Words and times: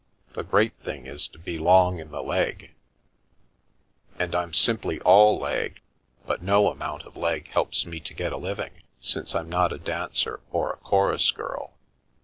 The 0.33 0.41
great 0.43 0.73
thing 0.79 1.05
is 1.05 1.27
to 1.27 1.37
be 1.37 1.59
long 1.59 1.99
in 1.99 2.09
the 2.09 2.23
leg 2.23 2.73
""And 4.19 4.33
I'm 4.33 4.51
simply 4.51 4.99
all 5.01 5.37
leg. 5.37 5.79
But 6.25 6.41
no 6.41 6.71
amount 6.71 7.03
of 7.03 7.15
leg 7.15 7.49
helps 7.49 7.85
me 7.85 7.99
to 7.99 8.15
get 8.15 8.33
a 8.33 8.37
living, 8.37 8.81
since 8.99 9.35
I'm 9.35 9.47
not 9.47 9.71
a 9.71 9.77
dancer 9.77 10.39
or 10.51 10.73
a 10.73 10.77
chorus 10.77 11.29
girl. 11.29 11.75